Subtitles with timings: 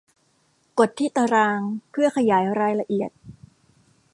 [0.79, 1.59] กดที่ตาราง
[1.91, 3.11] เพื่อขยายรายละเอียด